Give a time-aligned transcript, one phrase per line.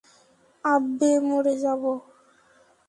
[0.65, 1.83] আব্বে, মরে যাব?